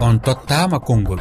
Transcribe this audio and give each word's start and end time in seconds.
on 0.00 0.20
tottama 0.20 0.78
konngol. 0.80 1.18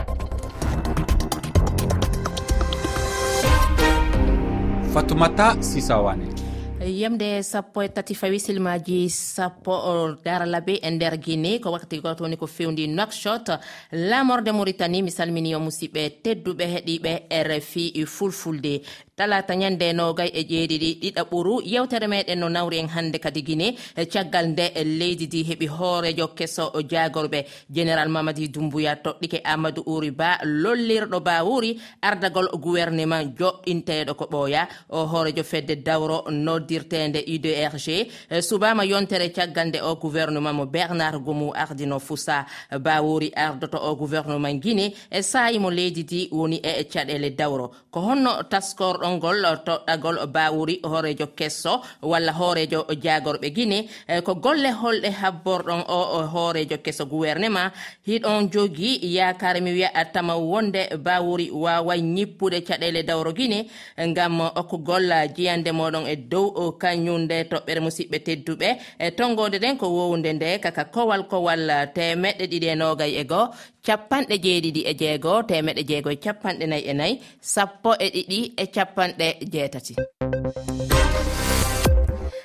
Fatoumata 4.94 5.58
sisawane 5.64 6.44
yemde 6.86 7.44
sappo 7.44 7.82
e 7.84 7.90
tati 7.90 8.16
fawi 8.16 8.40
silmaji 8.40 9.10
sappo 9.10 10.16
daralabe 10.24 10.80
e 10.82 10.90
nder 10.92 11.18
guine 11.18 11.60
ko 11.60 11.72
wakkati 11.72 12.02
goto 12.02 12.24
woni 12.24 12.38
ko 12.38 12.48
fewndi 12.48 12.88
nokshot 12.88 13.60
lamorde 13.92 14.52
mauritanie 14.52 15.02
mi 15.02 15.12
salmini 15.12 15.52
yo 15.52 15.60
musidɓe 15.60 16.10
tedduɓe 16.24 16.66
heeɗiɓe 16.74 17.44
rfi 17.44 18.06
fulfulde. 18.06 18.82
talata 19.16 19.54
ñande 19.56 19.94
nogay 19.94 20.30
e 20.34 20.42
ƴeeɗiɗi 20.44 20.90
ɗiɗa 21.02 21.24
ɓuru 21.30 21.62
yewtere 21.64 22.08
meɗen 22.08 22.40
no 22.40 22.50
nawri 22.50 22.78
en 22.80 22.88
hannde 22.90 23.18
kadi 23.20 23.42
guine 23.44 23.76
e 23.96 24.06
caggal 24.06 24.48
nde 24.50 24.66
e 24.76 24.84
leydi 24.84 25.26
ndi 25.28 25.44
heeɓi 25.50 25.68
hoorejo 25.68 26.28
keso 26.38 26.72
jagorɓe. 26.92 27.46
Général 27.76 28.10
mamadi 28.10 28.48
doumbouya 28.50 28.96
toɗɗike 28.96 29.42
amadou 29.44 29.84
ouri 29.88 30.12
ba 30.12 30.40
lollirɗo 30.44 31.20
bawuri 31.28 31.80
ardagol 32.02 32.48
gouvernement 32.64 33.38
joɗɗinteɗo 33.40 34.14
ko 34.16 34.26
ɓooya. 34.32 34.68
O 34.90 35.06
hoorejo 35.06 35.44
fedde 35.44 35.76
dawro 35.86 36.24
noddirtende 36.32 37.20
udrg 37.28 37.88
e 38.30 38.42
subama 38.42 38.84
yontere 38.86 39.30
caggal 39.32 39.68
nde 39.68 39.80
o 39.82 39.96
gouvernement 39.96 40.54
mo 40.56 40.66
bernard 40.66 41.22
gomou 41.24 41.54
ardino 41.56 42.00
foussa. 42.00 42.46
Bawuri 42.80 43.32
ardoto 43.36 43.78
o 43.78 43.96
gouvernement 43.96 44.60
guine 44.64 44.94
e 45.12 45.22
sayimo 45.22 45.70
leydi 45.70 46.04
ndi 46.04 46.30
woni 46.32 46.58
e 46.64 46.84
caɗele 46.92 47.30
dawro. 47.38 47.72
Ko 47.92 48.00
honno 48.02 48.42
taskorɗo 48.50 49.03
mawɗolngol 49.04 49.46
toɗɗagol 49.66 50.18
bawuri 50.34 50.80
hoorejo 50.84 51.28
kesso 51.38 51.82
walla 52.02 52.32
hoorejo 52.32 52.80
jagorɓe 53.04 53.50
guine 53.56 53.88
eh, 54.08 54.22
ko 54.24 54.36
golle 54.36 54.72
holɗe 54.72 55.10
habborɗon 55.22 55.82
o 55.88 56.22
hoorejo 56.34 56.78
kesso 56.86 57.06
gouvernement 57.06 57.72
hiɗon 58.08 58.50
jogi 58.52 59.00
yakare 59.16 59.62
mi 59.62 59.72
wiya 59.74 60.06
tama 60.14 60.36
wonde 60.38 60.90
bawuri 60.98 61.50
wawa 61.52 61.96
ñippude 61.98 62.62
caɗele 62.68 63.04
dawro 63.04 63.34
guine 63.34 63.68
gam 64.16 64.40
okkugol 64.42 65.12
jiyande 65.36 65.72
moɗon 65.72 66.08
e 66.08 66.16
dow 66.16 66.72
kañumde 66.82 67.44
toɓɓere 67.52 67.80
musidɓe 67.80 68.18
tedduɓe. 68.26 68.70
Eh, 69.00 69.12
Tongode 69.16 69.60
ɗen 69.60 69.78
ko 69.78 69.88
wowde 69.88 70.34
nde 70.34 70.60
kaka 70.62 70.86
kowal 70.86 71.24
kowal 71.28 71.64
temeɗɗe 71.96 72.46
ɗiɗi 72.52 72.68
e 72.72 72.76
nogay 72.76 73.12
e 73.22 73.24
goo 73.24 73.48
capanɗe 73.86 74.36
jeeɗiɗi 74.44 74.82
e 74.92 74.94
jeegoo 75.00 75.40
temeɗɗe 75.50 75.84
jeego 75.90 76.10
e 76.16 76.18
capanɗe 76.26 76.66
nayyi 76.72 76.86
e 76.92 76.94
nayyi 77.00 77.16
sappo 77.54 77.92
e 78.00 78.08
ɗiɗi 78.16 78.40
e 78.64 78.66
cap 78.76 78.93
capanɗe 78.94 79.38
jeetati. 79.52 79.96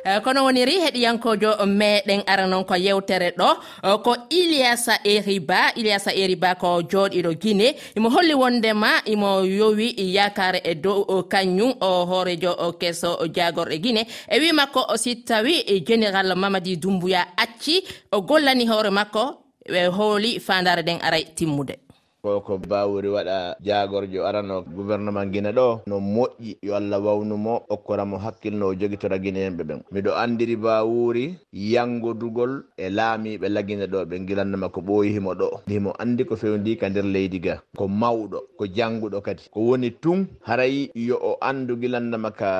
Eh, 0.05 0.21
kono 0.25 0.45
woniri 0.45 0.81
heɗiyankojo 0.85 1.51
meɗen 1.67 2.23
ara 2.27 2.47
noon 2.47 2.65
ko 2.65 2.75
yewtere 2.75 3.31
ɗo 3.39 3.49
eh, 3.85 3.99
ko 4.05 4.17
iliasa 4.31 4.95
eriba. 5.05 5.73
Iliasa 5.77 6.11
eriba 6.15 6.55
ko 6.55 6.81
joɗiɗo 6.83 7.31
guine 7.43 7.75
imo 7.97 8.09
holli 8.11 8.35
wondema 8.35 9.03
imo 9.05 9.45
yowi 9.45 9.95
yakare 10.17 10.61
e 10.65 10.75
dow 10.75 11.05
eh, 11.09 11.23
kañum 11.29 11.75
o 11.81 12.07
hoorejo 12.07 12.73
keso 12.81 13.19
jagorɗe 13.35 13.79
guine 13.83 14.07
e 14.29 14.39
wi 14.41 14.53
makko 14.53 14.97
si 14.97 15.17
tawi 15.25 15.83
général 15.87 16.35
mamadi 16.37 16.77
doumbouya 16.77 17.27
acci 17.37 17.83
o 18.13 18.23
gollani 18.23 18.67
hoore 18.67 18.91
makko 18.91 19.45
hooli 19.97 20.41
fandare 20.41 20.83
ɗen 20.83 20.99
aray 21.03 21.25
timmude. 21.37 21.88
ko 22.23 22.41
ko 22.41 22.59
bawori 22.59 23.09
waɗa 23.09 23.57
jagorjo 23.63 24.27
arano 24.27 24.63
gouvernement 24.63 25.31
guine 25.33 25.53
ɗo 25.53 25.81
no 25.87 26.01
moƴƴi 26.01 26.57
yo 26.63 26.75
allah 26.77 26.99
wawnumo 27.05 27.63
okkoramo 27.69 28.19
hakkilno 28.19 28.67
o 28.69 28.75
joguitora 28.75 29.19
guine 29.19 29.41
yimɓe 29.47 29.63
ɓen. 29.65 29.81
Miɗo 29.93 30.11
andiri 30.15 30.57
bawuri 30.57 31.39
yangodugol 31.53 32.65
e 32.77 32.91
laamiɓe 32.91 33.47
lagine 33.49 33.87
ɗo 33.87 34.05
ɓe 34.05 34.17
guilannama 34.27 34.69
ko 34.69 34.81
ɓooyi 34.81 35.13
himo 35.15 35.33
ɗo. 35.35 35.61
Himo 35.69 35.93
andi 35.99 36.25
ko 36.25 36.37
fewndi 36.37 36.77
ka 36.77 36.89
nder 36.91 37.05
leydi 37.05 37.39
ga 37.41 37.63
ko 37.77 37.89
mawɗo 37.89 38.39
ko 38.59 38.65
janguɗo 38.67 39.21
kadi. 39.23 39.43
Ko 39.53 39.61
woni 39.61 39.91
tun 40.03 40.27
haray 40.43 40.91
yo 40.95 41.17
o 41.23 41.37
andu 41.41 41.77
guilannama 41.77 42.31
ka 42.31 42.51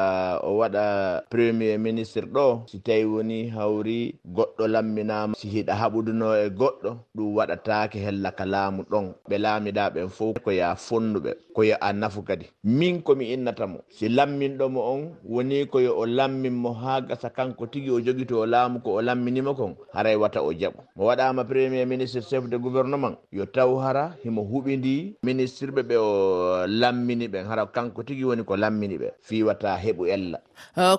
o 0.43 0.59
waɗa 0.59 1.23
premier 1.31 1.79
ministre 1.79 2.27
ɗo 2.27 2.63
si 2.71 2.79
tawi 2.81 3.05
woni 3.05 3.49
hawri 3.51 4.15
goɗɗo 4.25 4.65
lamminama 4.69 5.35
si 5.37 5.49
hiɗa 5.49 5.75
haɓuduno 5.75 6.35
e 6.45 6.49
goɗɗo 6.51 6.91
ɗum 7.15 7.35
waɗatake 7.37 7.99
hella 7.99 8.31
ka 8.31 8.45
laamu 8.47 8.83
ɗon. 8.91 9.15
Ɓe 9.29 9.37
laamiɗa 9.49 9.91
ɓen 9.95 10.09
fof 10.09 10.37
ko 10.45 10.51
ya 10.53 10.75
fonnuɓe 10.77 11.33
ko 11.55 11.63
yo 11.65 11.77
a 11.81 11.93
nafu 11.93 12.23
kadi. 12.23 12.47
Min 12.65 13.03
komi 13.03 13.33
innatamo 13.35 13.79
si 13.89 14.09
lamminɗomo 14.09 14.81
on 14.93 15.03
woni 15.25 15.67
koyo 15.67 15.95
o 15.99 16.07
lamminmo 16.07 16.73
ha 16.73 17.01
gasa 17.01 17.31
kanko 17.31 17.67
tigui 17.67 17.91
o 17.91 18.01
jogito 18.01 18.41
o 18.41 18.47
laamu 18.47 18.81
ko 18.81 18.91
o 18.99 19.03
lamminima 19.03 19.55
kon 19.57 19.75
haray 19.95 20.17
wata 20.17 20.43
o 20.43 20.53
jaaɓo 20.53 20.81
mo 20.97 21.05
waɗama 21.07 21.45
premier 21.45 21.87
ministre 21.87 22.21
chef 22.23 22.45
de 22.49 22.57
gouvernement 22.59 23.17
yo 23.33 23.45
taw 23.47 23.77
hara 23.79 24.15
himo 24.25 24.43
huɓidi 24.43 25.15
ministre 25.23 25.71
ɓe 25.73 25.83
ɓe 25.83 25.97
o 25.97 26.67
lammini 26.67 27.27
ɓen 27.29 27.47
hara 27.49 27.67
kanko 27.67 28.03
tigui 28.03 28.25
woni 28.25 28.45
ko 28.45 28.57
lammini 28.57 28.99
ɓe 28.99 29.09
fiwata 29.23 29.77
heɓu 29.77 30.07
ella. 30.07 30.39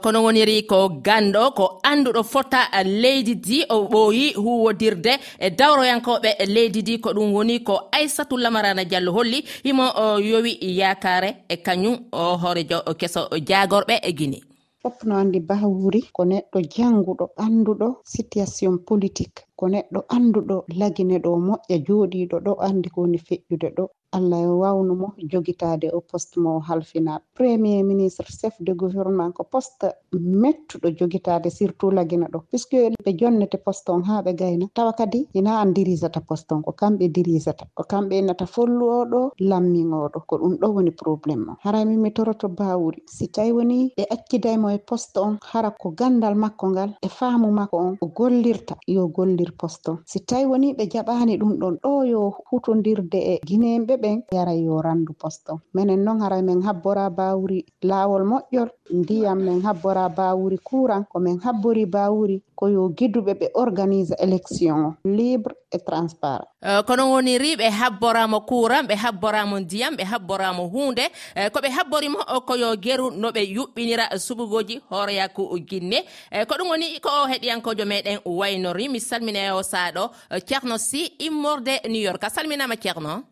Kono 0.02 0.24
woniri 0.24 0.64
ko 0.68 0.90
ganɗo 1.06 1.52
ko 1.56 1.80
anduɗo 1.84 2.24
fota 2.24 2.68
leydi 2.84 3.36
di 3.36 3.64
o 3.70 3.88
ɓooyi 3.88 4.34
huwodirde 4.36 5.14
e 5.40 5.50
dawroyankoɓe 5.50 6.46
leydi 6.48 6.82
di 6.84 7.00
ko 7.00 7.10
ɗum 7.14 7.34
woni 7.34 7.60
ko 7.64 7.90
aissatou 7.92 8.38
lamarana 8.44 8.84
diallo 8.86 9.12
holli 9.12 9.44
himo 9.64 9.86
yowi 10.30 10.58
yakare 10.80 11.30
e 11.50 11.56
kañum 11.66 11.96
o 12.12 12.38
hoorejo 12.42 12.78
keso 13.00 13.22
jagorɓe 13.48 13.96
e 14.10 14.12
guine 14.18 14.40
fof 14.82 15.04
no 15.04 15.16
anndi 15.22 15.40
baawuri 15.50 16.02
ko 16.16 16.22
neɗɗo 16.32 16.60
janguɗo 16.74 17.26
anduɗo 17.46 17.88
situation 18.16 18.74
politique. 18.88 19.40
Ko 19.60 19.66
neɗɗo 19.74 20.00
anduɗo 20.16 20.56
lagine 20.80 21.16
ɗo 21.24 21.32
moƴƴa 21.48 21.78
jooɗiɗo 21.86 22.38
ɗo 22.46 22.52
andi 22.68 22.88
ko 22.94 23.02
woni 23.02 23.18
feƴƴude 23.28 23.70
ɗo. 23.78 23.84
allah 24.12 24.40
e 24.42 24.48
wawnumo 24.48 25.14
jogitade 25.32 25.90
o 25.94 26.02
poste 26.02 26.38
mo 26.40 26.58
o 26.58 26.60
halfina. 26.60 27.20
Premier 27.34 27.84
ministre 27.84 28.26
chef 28.28 28.56
de 28.60 28.74
gouvernement 28.74 29.34
ko 29.34 29.44
poste 29.44 29.88
mettuɗo 30.14 30.90
jogitade 30.98 31.50
surtout 31.50 31.92
lagina 31.94 32.28
ɗo. 32.28 32.42
Puisque 32.50 32.78
ɓe 33.06 33.12
jonnete 33.20 33.58
poste 33.58 33.90
on 33.90 34.02
ha 34.04 34.22
ɓe 34.22 34.34
gayna 34.36 34.66
tawa 34.74 34.94
kadi 34.94 35.28
ina 35.34 35.60
an 35.62 35.74
dirisata 35.74 36.22
poste 36.22 36.52
on 36.54 36.62
ko 36.62 36.72
kamɓe 36.72 37.08
dirisata 37.12 37.66
ko 37.76 37.84
kamɓe 37.84 38.14
innata 38.20 38.46
follu 38.46 38.86
oɗo 39.02 39.32
lammin 39.40 39.94
oɗo 39.94 40.20
ko 40.28 40.38
ɗum 40.38 40.58
ɗo 40.58 40.68
woni 40.74 40.92
probléme 40.92 41.50
o 41.52 41.56
hara 41.64 41.86
min 41.86 42.00
mi 42.02 42.12
toroto 42.12 42.48
bawuri 42.50 43.04
si 43.06 43.28
tawi 43.28 43.52
woni 43.52 43.94
ɓe 43.98 44.04
accidaymo 44.10 44.70
e 44.70 44.78
poste 44.80 45.18
on 45.20 45.38
hara 45.52 45.72
ko 45.72 45.92
gandal 45.92 46.36
makko 46.36 46.70
ngal 46.70 46.92
e 47.02 47.08
faamu 47.08 47.52
makko 47.52 47.78
on 47.78 47.98
o 48.02 48.08
gollirta 48.08 48.76
yo 48.88 49.08
gollir 49.08 49.52
poste 49.58 49.90
on. 49.90 49.98
Si 50.06 50.20
tawi 50.26 50.46
woni 50.46 50.74
ɓe 50.74 50.90
jaɓani 50.92 51.38
ɗum 51.38 51.54
ɗon 51.60 51.76
ɗo 51.84 52.04
yo 52.06 52.34
hutodirde 52.52 53.20
e 53.32 53.40
guineɓe 53.46 53.99
ɓen 54.02 54.24
yara 54.32 54.54
yo 54.56 54.80
yorandu 54.80 55.14
posto. 55.14 55.60
Minen 55.74 56.04
noon 56.04 56.22
hara 56.22 56.42
min 56.42 56.62
habbora 56.62 57.10
bawuri 57.10 57.66
laawol 57.84 58.24
moƴƴol 58.32 58.70
ndiyam 58.92 59.40
min 59.44 59.62
habbora 59.62 60.10
bawuri 60.10 60.58
kuran 60.58 61.06
ko 61.12 61.20
min 61.20 61.40
habbori 61.40 61.86
bawuri 61.86 62.42
ko 62.56 62.68
yo 62.68 62.90
giduɓe 62.98 63.34
ɓe 63.40 63.48
organise 63.54 64.14
élection 64.20 64.86
o 64.86 64.96
libre 65.04 65.54
et 65.72 65.80
transparent. 65.86 66.48
Eh, 66.62 66.80
uh, 66.80 66.84
kono 66.84 67.12
woniri 67.12 67.56
ɓe 67.56 67.70
habboramo 67.70 68.42
kuran 68.42 68.86
ɓe 68.88 68.96
habboramo 68.96 69.60
ndiyam 69.60 69.96
ɓe 69.96 70.04
habboramo 70.04 70.64
hunde 70.68 71.06
eh, 71.36 71.46
uh, 71.46 71.50
koɓe 71.54 71.70
habborimo 71.70 72.20
ko 72.48 72.56
yo 72.56 72.76
geru 72.76 73.12
no 73.12 73.30
ɓe 73.32 73.42
yuɓɓinira 73.56 74.06
suɓugoji 74.18 74.82
hooreyaku 74.90 75.44
guinne 75.70 76.00
uh, 76.04 76.40
eh, 76.40 76.46
ko 76.46 76.56
ɗum 76.58 76.68
woni 76.70 77.00
ko 77.00 77.10
o 77.24 77.28
heɗiyankojo 77.28 77.86
meɗen 77.86 78.20
waynori 78.26 78.90
mi 78.90 79.00
salmine 79.00 79.52
o 79.52 79.64
saaɗo 79.64 80.04
uh, 80.32 80.40
ceerno 80.48 80.78
si 80.78 81.14
immorde 81.20 81.82
new 81.88 82.02
york. 82.02 82.24
A 82.24 82.30
salminama 82.30 82.76
ceerno 82.76 83.24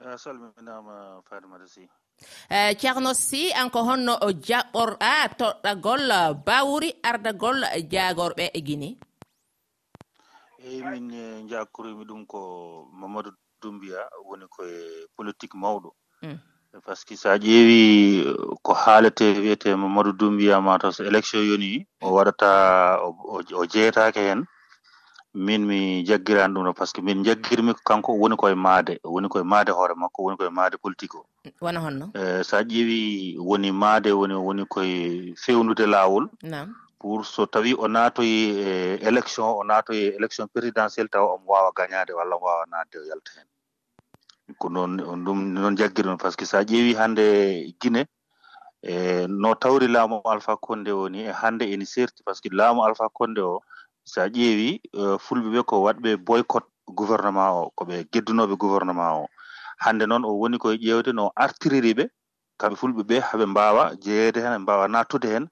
Eh, 0.00 0.08
a 0.08 0.16
salminama 0.16 1.20
fatimata 1.28 1.66
sy 1.68 1.84
eh, 2.48 2.72
ceerno 2.80 3.12
sy 3.12 3.52
an 3.52 3.68
ko 3.68 3.80
honno 3.84 4.14
jaɓɓorɗa 4.46 5.12
toɗɗagol 5.38 6.04
eh, 6.18 6.32
bawuri 6.46 6.90
ardagol 7.08 7.58
jaagorɓe 7.92 8.44
e 8.56 8.60
guine 8.66 8.88
eyi 10.64 10.80
min 10.88 11.06
jakkorimi 11.50 12.04
ɗum 12.08 12.22
ko 12.30 12.40
mamadou 13.00 13.34
dumbiya 13.60 14.00
woni 14.28 14.46
koye 14.54 14.78
politique 15.16 15.54
mawɗo. 15.62 15.90
Mm. 16.22 16.38
Par 16.84 16.96
ce 16.96 17.04
que 17.04 17.16
so 17.16 17.28
a 17.30 17.36
ƴeewi 17.44 17.80
ko 18.64 18.72
haalete 18.82 19.26
wiyete 19.42 19.68
mamadou 19.76 20.12
dumbiya 20.20 20.56
mataw 20.66 20.92
so 20.96 21.04
élection 21.04 21.42
yoni 21.50 21.86
o 22.00 22.08
waɗata 22.16 22.48
o 23.60 23.64
jeeyatake 23.72 24.20
heen 24.26 24.40
min 25.34 25.66
mi 25.66 26.04
jaggirani 26.04 26.54
ɗum 26.54 26.64
ɗo 26.66 26.74
par 26.74 26.86
ce 26.86 26.92
que 26.92 27.02
min 27.02 27.24
jaggirmi 27.24 27.74
kanko 27.84 28.12
woni 28.12 28.36
koye 28.36 28.54
maade 28.54 28.98
woni 29.04 29.28
koye 29.28 29.44
maade 29.44 29.70
hoore 29.70 29.94
makko 29.94 30.22
woni 30.22 30.36
koye 30.36 30.50
maade 30.50 30.76
politique 30.76 31.14
o 31.14 31.24
wona 31.60 31.80
honno? 31.80 32.10
E 32.14 32.42
sa 32.44 32.62
ƴeewi 32.62 33.38
woni 33.38 33.70
maade 33.72 34.10
woni 34.12 34.34
woni 34.34 34.64
koye 34.66 35.34
fewnude 35.36 35.86
laawol. 35.86 36.28
Pour 37.00 37.24
so 37.24 37.46
tawi 37.46 37.72
o 37.74 37.88
naatoyi 37.88 38.60
e 38.60 38.98
élection 39.00 39.46
o 39.46 39.64
naatoyi 39.64 40.12
élection 40.18 40.46
présidentielle 40.52 41.08
taw 41.08 41.34
omo 41.34 41.46
wawa 41.52 41.72
gagnade 41.74 42.12
walla 42.12 42.36
omo 42.36 42.46
wawa 42.46 42.66
naatde 42.68 42.96
o 42.98 43.06
yalta 43.08 43.32
hen 43.36 43.46
ko 44.58 44.68
noon 44.68 45.00
ɗum 45.00 45.52
noon 45.54 45.76
jaggirmi 45.76 46.16
par 46.18 46.32
ce 46.32 46.36
que 46.36 46.44
sa 46.44 46.60
ƴeewi 46.62 46.96
hannde 46.98 47.72
guine 47.80 48.04
e 48.82 49.26
no 49.28 49.54
tawri 49.54 49.88
laamu 49.88 50.20
alpha 50.24 50.56
konde 50.56 50.90
o 50.92 51.08
ni 51.08 51.22
e 51.24 51.32
hannde 51.32 51.62
ene 51.72 51.86
serti 51.86 52.22
par 52.22 52.34
ce 52.36 52.42
que 52.42 52.50
laamu 52.52 52.82
alpha 52.84 53.08
konde 53.08 53.38
o 53.40 53.62
so 54.04 54.22
a 54.22 54.28
ƴeewi 54.28 54.80
e, 54.92 55.18
fulɓe 55.24 55.48
ɓe 55.54 55.60
ko 55.62 55.82
waɗɓe 55.86 56.10
boycot 56.26 56.64
gouvernement 56.98 57.52
o 57.60 57.70
ko 57.76 57.84
ɓe 57.84 57.96
geddunoɓe 58.12 58.54
gouvernement 58.56 59.14
o. 59.22 59.26
Hannde 59.78 60.06
noon 60.06 60.24
o 60.24 60.32
woni 60.40 60.58
koye 60.58 60.76
ƴeewde 60.78 61.12
no 61.14 61.30
artiriri 61.36 61.92
ɓe 61.94 62.04
kamɓe 62.60 62.76
fulɓe 62.80 63.02
ɓe 63.08 63.16
haɓe 63.28 63.44
mbaawa 63.46 63.82
jeeyede 64.02 64.40
hen 64.42 64.52
ɓe 64.52 64.58
mbaawa 64.58 64.88
nattude 64.88 65.28
hen. 65.34 65.46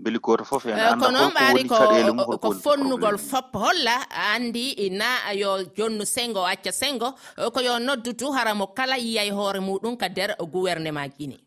Beeli 0.00 0.18
gooto 0.18 0.44
fof 0.44 0.64
en 0.66 0.78
e, 0.78 0.80
anda 0.80 1.06
ko 1.06 1.12
noon 1.12 1.32
ɓaari 1.36 1.62
ko 2.40 2.52
fonnugol 2.64 3.18
fop 3.18 3.52
holla 3.54 3.96
anndi 4.32 4.88
na 4.90 5.32
yo 5.32 5.50
jonnu 5.76 6.04
sengo 6.06 6.40
o 6.40 6.46
acca 6.46 6.72
sengo 6.72 7.14
e, 7.36 7.50
ko 7.50 7.60
yo 7.60 7.78
noddutu 7.78 8.32
haramo 8.32 8.66
kala 8.74 8.96
yiyay 8.96 9.30
hoore 9.30 9.60
muɗum 9.60 9.96
ka 10.00 10.08
nder 10.08 10.36
gouvernement 10.52 11.12
guinée 11.18 11.40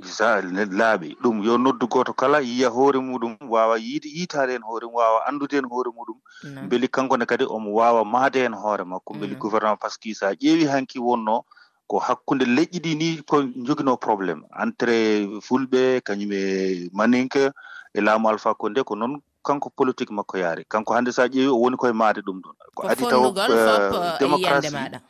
laaɓi. 0.00 1.16
Ɗum 1.22 1.42
yo 1.44 1.58
noddu 1.58 1.86
gooto 1.88 2.12
kala 2.14 2.40
yiya 2.40 2.68
hoore 2.70 2.98
muɗum 2.98 3.36
waawa 3.48 3.78
yiide 3.78 4.08
yiitaade 4.08 4.52
hen 4.52 4.62
hoore 4.62 4.86
mum 4.86 4.94
waawa 4.94 5.26
anndude 5.28 5.56
hen 5.56 5.64
hoore 5.68 5.90
muɗum. 5.90 6.18
Mbeli 6.66 6.88
kanko 6.88 7.16
ne 7.16 7.26
kadi 7.26 7.44
omo 7.44 7.72
waawa 7.74 8.04
maade 8.04 8.40
hen 8.42 8.54
hoore 8.54 8.84
makko. 8.84 9.14
Mbeli 9.14 9.34
gouvernement 9.36 9.76
par 9.80 9.90
ce 9.90 9.98
que 9.98 10.14
so 10.14 10.26
a 10.26 10.32
ƴeewi 10.34 10.66
hanki 10.66 10.98
wonno 10.98 11.44
ko 11.88 11.98
hakkunde 11.98 12.44
leƴƴi 12.44 12.78
ɗi 12.80 12.96
ni 12.96 13.22
ko 13.22 13.42
joginoo 13.42 13.96
probléme 13.96 14.42
entre 14.62 15.26
fulɓe 15.40 16.00
kañum 16.02 16.32
e 16.32 16.88
maninke 16.92 17.50
e 17.94 18.00
laamu 18.00 18.28
alpha 18.28 18.54
ko 18.54 18.68
nde 18.68 18.82
ko 18.84 18.94
noon 18.96 19.20
kanko 19.44 19.70
politique 19.70 20.10
makko 20.10 20.38
yaari. 20.38 20.64
Kanko 20.68 20.94
hannde 20.94 21.12
so 21.12 21.22
a 21.22 21.26
ƴeewi 21.28 21.48
o 21.52 21.58
woni 21.60 21.76
koye 21.76 21.92
maade 21.92 22.20
ɗum 22.22 22.40
ɗon. 22.40 22.54
Ko 22.74 22.88
adi 22.88 23.02
taw 23.04 23.24
euh, 23.36 24.18
démocratie 24.18 25.00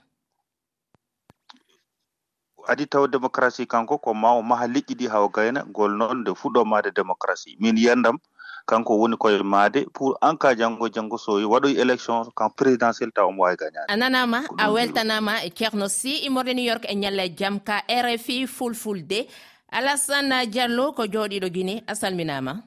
adi 2.69 2.87
taw 2.87 3.07
démocratie 3.07 3.67
kanko 3.67 3.99
ko 3.99 4.15
ma 4.15 4.33
o 4.35 4.43
maha 4.43 4.67
liƴƴi 4.67 4.95
ɗi 4.99 5.07
haw 5.09 5.29
gayna 5.29 5.65
gol 5.73 5.93
noon 5.97 6.21
nde 6.21 6.31
fuɗɗomade 6.35 6.91
démocratie. 6.95 7.57
Min 7.61 7.77
yiyandam 7.77 8.19
kanko 8.67 8.99
woni 8.99 9.17
koye 9.17 9.43
maade 9.43 9.87
pour 9.93 10.17
en 10.23 10.37
cas 10.37 10.55
janngo 10.55 10.89
janngo 10.89 11.19
so 11.19 11.33
waɗoy 11.49 11.79
élection 11.81 12.25
kan 12.37 12.51
présidentiel 12.51 13.11
taw 13.13 13.29
omo 13.29 13.43
waawi 13.43 13.57
gañade 13.57 13.87
a 13.89 13.97
nanama 13.97 14.43
a 14.59 14.71
weltanama 14.73 15.43
e 15.45 15.51
ceerno 15.51 15.89
sy 15.89 16.25
immorde 16.27 16.55
new 16.55 16.65
york 16.65 16.85
e 16.89 16.95
ñalle 16.95 17.35
jam 17.37 17.61
ka 17.61 17.83
rfi 17.89 18.47
fulfulde. 18.47 19.27
Alassane 19.73 20.47
diallo 20.53 20.93
ko 20.93 21.05
jooɗiɗo 21.07 21.49
guine 21.53 21.83
a 21.87 21.95
salminama 21.95 22.63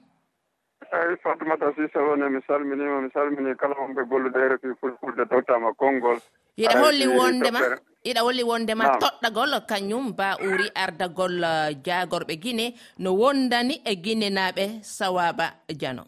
eyi 0.96 1.16
fatumata 1.24 1.74
sisawone 1.76 2.30
mi 2.30 2.40
salminima 2.48 3.02
mi 3.02 3.10
salmini 3.14 3.56
kala 3.56 3.76
wonɓe 3.76 4.04
gollude 4.10 4.38
rfi 4.56 4.68
fulfulde 4.82 5.26
dowtama 5.30 5.74
konngol. 5.74 6.20
iɗa 6.58 6.80
holli 6.80 7.04
eh, 7.04 7.18
wondema 7.18 7.60
iɗa 8.10 8.22
holli 8.26 8.44
wondema 8.44 8.86
toɗɗagol 9.02 9.52
kañum 9.70 10.16
ba 10.18 10.38
uri 10.40 10.68
ardagol 10.84 11.44
eh, 11.44 11.76
jagorɓe 11.86 12.34
guine 12.42 12.66
no 13.00 13.12
wondani 13.12 13.82
e 13.84 13.94
guinenaɓe 14.04 14.64
sawaba 14.82 15.46
diano 15.80 16.04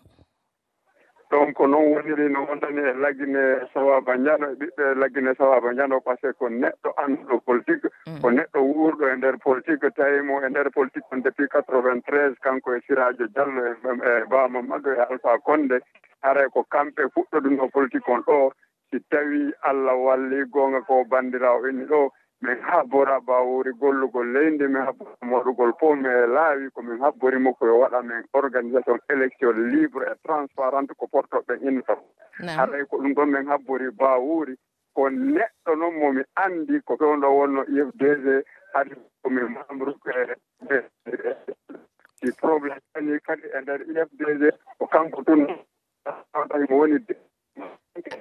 ɗon 1.30 1.54
ko 1.54 1.68
noon 1.68 1.92
woniri 1.94 2.30
no 2.32 2.46
wondani 2.48 2.80
e 2.80 2.94
laggine 3.04 3.44
sawaba 3.74 4.16
diano 4.18 4.48
e 4.52 4.56
ɓiɓɓe 4.56 4.84
laggine 4.96 5.36
sawaba 5.38 5.74
diano 5.74 6.00
par 6.00 6.16
ce 6.22 6.28
que 6.32 6.34
ko 6.40 6.50
neɗɗo 6.50 6.90
annduɗo 7.04 7.40
politique 7.46 7.88
mm. 8.08 8.22
ko 8.22 8.28
neɗɗo 8.32 8.60
wuurɗo 8.64 9.04
e 9.12 9.16
nder 9.18 9.36
politique 9.44 9.88
tawimo 9.96 10.40
e 10.46 10.50
nder 10.50 10.72
politique 10.72 11.12
on 11.12 11.22
depuis 11.22 11.48
93 11.52 12.40
kanko 12.40 12.76
e 12.76 12.80
sirajo 12.88 13.28
diallo 13.36 13.66
e, 13.68 13.72
e, 13.76 13.92
e 14.24 14.26
bamamadou 14.32 14.96
e 14.96 15.00
alpha 15.12 15.38
conde 15.44 15.84
haray 16.24 16.48
ko 16.56 16.64
kamɓe 16.72 17.12
fuɗɗoduno 17.14 17.68
politique 17.72 18.08
on 18.08 18.24
ɗo. 18.24 18.52
si 18.92 19.00
tawi 19.10 19.52
allah 19.62 19.96
walli 20.06 20.46
goonga 20.54 20.82
ko 20.88 21.04
bandiraw 21.10 21.66
inni 21.70 21.86
ɗo 21.86 22.12
min 22.42 22.58
habbora 22.62 23.20
bawuri 23.20 23.72
gollugol 23.80 24.28
leydi 24.34 24.68
min 24.68 24.82
habbora 24.86 25.16
moɗugol 25.22 25.74
fof 25.80 25.96
mi 25.98 26.10
laawi 26.36 26.70
komin 26.72 27.00
habborimo 27.02 27.54
koyo 27.54 27.80
waɗa 27.80 28.02
min 28.04 28.24
organisation 28.34 29.00
élection 29.10 29.54
libre 29.72 30.06
et 30.12 30.20
transparente 30.24 30.94
ko 30.98 31.08
portoɓe 31.08 31.54
infa 31.68 31.98
haray 32.58 32.86
ko 32.86 32.98
ɗum 32.98 33.14
ɗon 33.14 33.26
min 33.32 33.48
habbori 33.48 33.92
bawuri 33.92 34.56
ko 34.94 35.10
neɗɗo 35.10 35.76
noon 35.76 35.96
momi 36.00 36.22
anndi 36.36 36.82
ko 36.86 36.96
ɗon 36.96 37.24
wonno 37.26 37.62
ifdg 37.64 38.44
hade 38.74 38.96
komi 39.24 39.42
membre 39.42 39.94
si 42.20 42.32
probléme 42.42 42.82
ani 42.96 43.20
kadi 43.20 43.48
e 43.58 43.62
ndeer 43.62 43.82
ifdg 43.82 44.42
ko 44.80 44.86
kanko 44.88 45.24
tun 45.24 45.48
tawi 46.50 46.66
mo 46.70 46.78
woni 46.80 47.00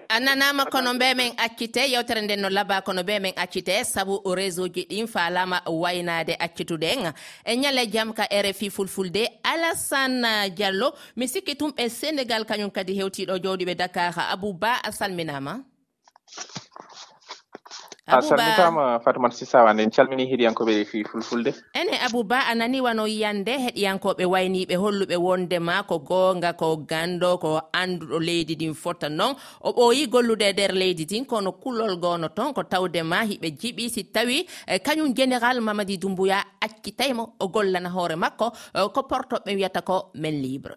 a 0.08 0.20
nanama 0.20 0.64
kono 0.66 0.94
mbe 0.94 1.14
men 1.16 1.32
accite 1.36 1.82
yewtere 1.92 2.22
nden 2.22 2.40
no 2.40 2.48
laba 2.48 2.80
kono 2.82 3.02
mbe 3.02 3.18
men 3.20 3.32
accite 3.36 3.84
saabu 3.84 4.20
réseau 4.36 4.68
ji 4.74 4.86
ɗin 4.90 5.06
falama 5.06 5.60
waynade 5.66 6.34
accituɗen. 6.38 7.12
E 7.44 7.56
ñale 7.56 7.86
jaam 7.92 8.12
ka 8.14 8.24
rfi 8.30 8.70
fulfulde 8.70 9.28
alassane 9.44 10.50
diallo 10.56 10.92
mi 11.16 11.28
sikki 11.28 11.54
tumɓe 11.54 11.88
sénégal 11.88 12.44
kañum 12.48 12.70
kadi 12.70 12.92
hewtiɗo 12.98 13.34
jowɗiɓe 13.42 13.74
dakar. 13.76 14.14
Abouba 14.32 14.72
a 14.82 14.92
salminama. 14.92 15.64
a 18.08 18.22
salmitama 18.22 19.00
fatimata 19.00 19.34
sisawane 19.34 19.82
en 19.82 19.90
calmini 19.90 20.26
heɗiyankoɓe 20.30 20.84
fi 20.86 21.04
fulfulde. 21.04 21.50
Ene 21.74 21.98
abouba 22.06 22.38
a 22.46 22.54
nani 22.54 22.80
wano 22.80 23.06
yiyande 23.06 23.50
heɗiyankoɓe 23.64 24.24
wayniɓe 24.24 24.76
holluɓe 24.76 25.16
wondema 25.16 25.82
ko 25.82 25.98
gonga 25.98 26.52
ko 26.52 26.76
gando 26.76 27.38
ko 27.38 27.60
anduɗo 27.72 28.18
leydi 28.20 28.54
ndin 28.54 28.74
fota 28.74 29.08
noon 29.08 29.34
o 29.60 29.70
ɓooyi 29.72 30.06
gollude 30.08 30.42
e 30.42 30.52
nder 30.52 30.72
leydi 30.72 31.04
din 31.04 31.24
kono 31.24 31.52
kullol 31.52 31.96
gono 31.98 32.28
toon 32.28 32.54
ko 32.54 32.62
tawdema 32.62 33.24
hiɓe 33.26 33.50
jiiɓi 33.58 33.90
si 33.90 34.04
tawi 34.04 34.46
e, 34.68 34.78
kañum 34.78 35.12
général 35.12 35.60
mamadi 35.60 35.98
doumboya 35.98 36.38
accitaymo 36.60 37.34
o 37.40 37.48
gollana 37.48 37.90
hoore 37.90 38.14
makko 38.16 38.52
e, 38.74 38.88
ko 38.94 39.00
portoɓe 39.02 39.50
wiyata 39.56 39.82
ko 39.82 40.10
men 40.14 40.40
libre. 40.42 40.76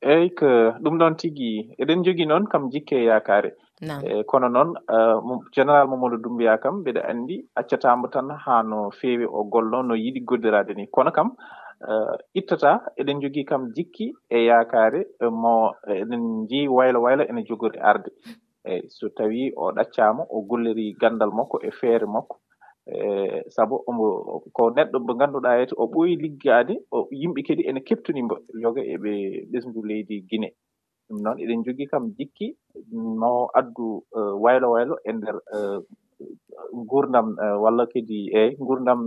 Eyi 0.00 0.30
ko 0.34 0.46
ɗum 0.80 0.96
ɗon 0.98 1.16
tigui 1.16 1.76
eɗen 1.78 2.04
jogui 2.04 2.26
noon 2.26 2.46
kam 2.46 2.70
jikke 2.70 3.04
yakare 3.04 3.52
e 3.82 4.22
kono 4.24 4.48
noon 4.48 4.70
eh, 4.88 5.18
général 5.52 5.88
mamadou 5.88 6.18
dumbiya 6.22 6.58
kam 6.62 6.80
mbiɗa 6.80 7.02
anndi 7.10 7.36
accatamo 7.56 8.06
tan 8.08 8.30
haa 8.44 8.62
no 8.62 8.90
feewi 8.90 9.26
o 9.26 9.44
gollo 9.44 9.82
no 9.82 9.94
yiɗi 9.94 10.20
goddiraade 10.24 10.74
ni. 10.76 10.86
Kono 10.86 11.10
kam 11.10 11.28
eh, 11.88 12.14
ittata 12.34 12.70
eɗen 13.00 13.20
jogii 13.22 13.44
kam 13.44 13.72
jikki 13.74 14.06
e 14.30 14.38
yaakaare 14.48 15.00
mo 15.42 15.74
eɗen 15.88 16.22
njii 16.44 16.68
waylo 16.68 17.02
waylo 17.02 17.24
ene 17.30 17.42
jogori 17.48 17.78
arde. 17.80 18.10
Eyi 18.64 18.88
so 18.88 19.08
tawii 19.08 19.52
o 19.56 19.72
ɗaccaama 19.72 20.22
o 20.30 20.40
golleri 20.48 20.94
ganndal 21.00 21.30
makko 21.38 21.58
e 21.62 21.70
feere 21.70 22.06
makko. 22.06 22.36
E 22.86 23.42
sabu 23.48 23.82
omo 23.88 24.04
ko 24.52 24.70
neɗɗo 24.70 24.98
mo 25.06 25.12
ngannduɗaa 25.14 25.58
hete 25.58 25.74
o 25.76 25.84
ɓooyi 25.92 26.16
liggaade 26.22 26.74
o 26.92 27.08
yimɓe 27.10 27.40
kadi 27.46 27.62
ene 27.68 27.80
keɓtunimbo 27.80 28.36
yoga 28.62 28.82
eɓe 28.94 29.12
ɓesndu 29.50 29.80
leydi 29.88 30.20
guine 30.28 30.48
ɗum 31.08 31.18
noon 31.22 31.38
eɗen 31.42 31.64
jogii 31.64 31.86
kam 31.90 32.04
jikki 32.18 32.46
no 33.20 33.48
addu 33.58 34.04
e, 34.14 34.20
waylo 34.42 34.66
waylo 34.74 34.94
e 35.04 35.12
ndeer 35.12 35.36
e, 35.56 35.58
gurdam 36.90 37.36
e, 37.38 37.46
walla 37.62 37.84
kadi 37.92 38.18
eyi 38.40 38.56
gurdam 38.66 39.00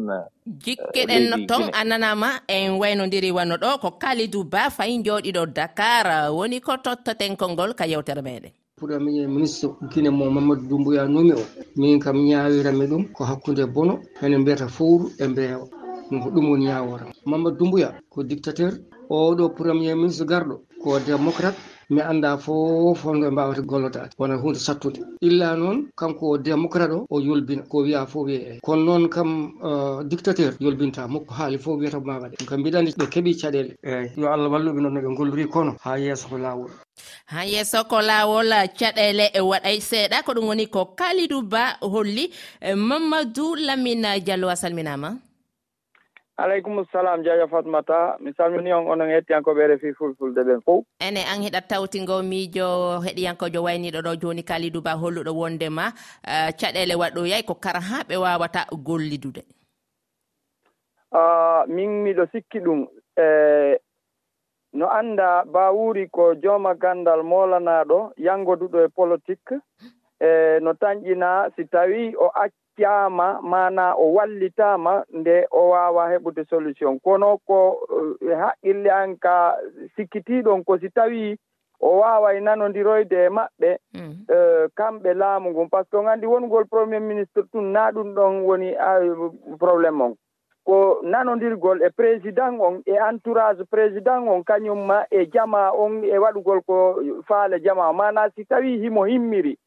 jikkeɗen 0.63 1.24
no 1.30 1.38
toon 1.50 1.66
a 1.74 1.82
nanama 1.89 2.30
en 2.48 2.77
waynodiri 2.82 3.32
wanno 3.38 3.56
ɗo 3.63 3.70
ko 3.82 3.89
kalidou 4.01 4.44
ba 4.44 4.70
fayi 4.70 5.01
jooɗiɗo 5.06 5.44
dakar. 5.56 6.08
Woni 6.38 6.60
ko 6.62 6.77
tottoten 6.86 7.36
kolngol 7.39 7.74
ka 7.80 7.86
yewtere 7.92 8.22
meɗen 8.22 8.51
puɗa 8.77 9.00
ministre 9.00 9.70
guine 9.92 10.10
mo 10.10 10.30
mamadou 10.30 10.68
doumboya 10.70 11.04
numi 11.08 11.34
o 11.34 11.44
min 11.80 12.00
kam 12.00 12.18
ñawirami 12.30 12.86
ɗum 12.92 13.04
ko 13.16 13.24
hakkude 13.30 13.66
bono 13.74 13.94
ene 14.22 14.38
mbiyata 14.38 14.68
fowru 14.68 15.06
e 15.20 15.25
mbeewa. 15.27 15.66
Ɗum 16.10 16.20
ko 16.24 16.30
ɗum 16.30 16.46
woni 16.51 16.66
yawora 16.72 17.06
mamadou 17.25 17.58
doumboya 17.58 17.89
ko 18.12 18.24
dictateur 18.24 18.74
oɗo 19.10 19.50
premier 19.58 19.96
ministre 19.96 20.25
garɗo 20.32 20.56
ko 20.82 21.00
démocrate 21.00 21.58
mi 21.89 22.01
annda 22.01 22.38
fof 22.38 23.03
holno 23.03 23.27
ɓe 23.27 23.32
mbawata 23.32 23.62
gollotade 23.62 24.10
wona 24.20 24.36
hunde 24.36 24.60
sattude. 24.60 25.00
Illa 25.22 25.56
noon 25.56 25.88
kanko 25.96 26.38
démocrate 26.38 26.91
o 26.91 27.06
o 27.10 27.20
yolbina 27.22 27.63
ko 27.63 27.77
wiya 27.84 28.06
fof 28.06 28.25
wiye 28.27 28.39
eyi 28.50 28.60
kono 28.62 28.84
noon 28.84 29.10
kam 29.10 29.29
euh, 29.63 30.03
dictateur 30.03 30.53
yolbinta 30.60 31.08
mokko 31.08 31.34
haali 31.34 31.58
fof 31.58 31.79
wiyata 31.79 32.00
ma 32.00 32.20
waɗe 32.20 32.36
ɗum 32.38 32.48
kam 32.48 32.60
mbiɗa 32.60 32.79
andi 32.79 32.91
ɓe 32.91 33.06
keeɓi 33.13 33.32
caɗele. 33.41 33.72
Eyyi 33.84 34.12
yo 34.17 34.27
allah 34.34 34.50
walluɓe 34.51 34.79
noon 34.82 34.94
no 34.94 35.01
ɓe 35.01 35.15
gollori 35.17 35.46
kono 35.48 35.75
ha 35.84 35.98
yeeso 35.98 36.27
ko 36.29 36.38
lawol 36.38 36.72
ha 37.25 37.46
yeeso 37.46 37.84
ko 37.88 38.01
lawol 38.01 38.51
caɗele 38.79 39.32
e 39.34 39.39
waɗay 39.39 39.79
seeɗa. 39.79 40.24
Ko 40.25 40.34
ɗum 40.34 40.48
woni 40.48 40.67
ko 40.67 40.86
kalidou 41.00 41.41
ba 41.41 41.77
holli 41.82 42.29
mamadou 42.75 43.56
lamina 43.56 44.20
diallo 44.20 44.50
a 44.50 44.56
salminama 44.56 45.15
aleykum 46.38 46.86
salam 46.91 47.24
jaja 47.24 47.48
fatmata. 47.48 48.17
Mi 48.20 48.34
salmini 48.38 48.74
on 48.74 48.88
onon 48.88 49.10
hettiyankoɓe 49.10 49.67
refi 49.67 49.94
fulfulde 49.98 50.41
ɓen 50.48 50.62
fof 50.65 50.86
ene 51.00 51.22
an 51.32 51.41
heɗat 51.41 51.67
tawtingo 51.70 52.22
miijo 52.24 52.67
heɗiyankojo 53.06 53.63
wayniɗo 53.65 54.00
ɗo 54.06 54.15
joni 54.22 54.44
kalidou 54.44 54.82
ba 54.82 54.94
holluɗo 55.01 55.32
wondema 55.34 55.86
uh, 55.88 56.48
eh, 56.48 56.51
caɗele 56.60 56.96
waɗoyay 57.01 57.44
ko 57.48 57.53
kara 57.56 57.79
ha 57.82 58.03
ɓe 58.10 58.15
wawata 58.17 58.65
gollidude. 58.86 59.41
Uh, 61.12 61.65
min 61.67 62.03
miɗo 62.03 62.25
sikki 62.32 62.60
ɗum 62.60 62.88
e 63.17 63.77
no 64.74 64.86
annda 64.89 65.44
bawuri 65.46 66.10
ko 66.10 66.36
jooma 66.36 66.75
gandal 66.75 67.24
molanaɗo 67.24 68.13
yangoduɗo 68.17 68.86
e 68.86 68.89
politique 68.89 69.56
e 70.22 70.60
no 70.62 70.74
tañƴina 70.74 71.50
si 71.56 71.65
tawi 71.65 72.13
o 72.15 72.29
acci 72.29 72.67
ittama 72.77 73.41
mana 73.41 73.96
o 73.96 74.13
wallitama 74.13 75.03
nde 75.13 75.48
o 75.51 75.69
wawa 75.69 76.10
heɓude 76.10 76.46
solution. 76.50 77.00
Kono 77.00 77.38
ko 77.38 77.79
eh, 78.22 78.38
haqqille 78.38 78.91
an 78.91 79.17
ka 79.17 79.55
sikkitiɗon 79.96 80.63
ko 80.65 80.77
si 80.79 80.89
tawi 80.89 81.38
o 81.79 81.98
waway 82.00 82.39
nanodiroyde 82.41 83.25
e 83.25 83.29
maɓɓe 83.29 83.77
mm. 83.93 84.13
eh, 84.29 84.69
kamɓe 84.75 85.13
laamu 85.13 85.50
ngun 85.51 85.69
par 85.69 85.84
ce 85.86 85.89
que 85.91 85.98
on 85.98 86.07
anndi 86.07 86.25
wongol 86.25 86.65
premier 86.65 87.00
ministre 87.00 87.43
tun 87.51 87.72
na 87.74 87.91
ɗum 87.91 88.13
ɗon 88.13 88.41
woni 88.46 88.75
ah, 88.75 89.00
probléme 89.60 90.01
on. 90.01 90.15
Ko 90.65 91.00
nanodirgol 91.03 91.81
e 91.81 91.89
président 91.89 92.60
on 92.60 92.81
e 92.86 92.91
entourage 93.00 93.63
président 93.69 94.22
on 94.27 94.43
kañumma 94.43 95.05
e 95.12 95.25
jama 95.34 95.72
on 95.74 96.03
e 96.03 96.17
waɗugol 96.17 96.62
ko 96.65 97.00
faale 97.27 97.60
jama. 97.63 97.93
Mana 97.93 98.29
si 98.36 98.46
tawi 98.46 98.77
himo 98.79 99.05
himmiri 99.05 99.57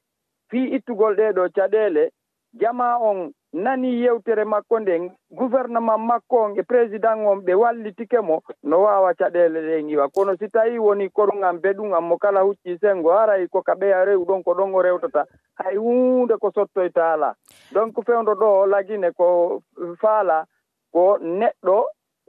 fii 0.50 0.74
ittugol 0.76 1.16
ɗeɗo 1.16 1.48
caɗeele 1.54 2.10
jama 2.52 2.99
on 2.99 3.33
nani 3.52 4.00
yewtere 4.02 4.45
makko 4.45 4.80
nden 4.80 5.11
gouvernement 5.30 5.99
makko 5.99 6.37
on 6.42 6.59
e 6.59 6.62
président 6.62 7.19
on 7.26 7.40
ɓe 7.40 7.54
wallitike 7.54 8.21
mo 8.23 8.42
no 8.62 8.83
wawa 8.83 9.14
caɗele 9.14 9.61
ɗen 9.61 9.90
iwa 9.90 10.09
kono 10.09 10.37
si 10.37 10.49
tawi 10.49 10.78
woni 10.78 11.09
korugam 11.11 11.59
beɗum 11.61 11.95
am 11.95 12.04
mo 12.04 12.19
kala 12.19 12.40
hucci 12.42 12.78
sengo 12.80 13.11
haray 13.12 13.49
koka 13.49 13.75
ɓeya 13.75 14.04
rewu 14.04 14.25
ɗon 14.25 14.42
ko 14.42 14.54
ɗon 14.54 14.75
o 14.75 14.83
rewtata 14.83 15.26
hay 15.54 15.76
hunde 15.76 16.37
ko 16.40 16.50
sottoyta 16.50 17.12
ala. 17.12 17.35
Donc 17.73 17.95
fewdo 18.07 18.35
ɗo 18.35 18.66
lagine 18.66 19.12
ko 19.12 19.62
faala 20.00 20.45
ko 20.92 21.19
neɗɗo 21.19 21.85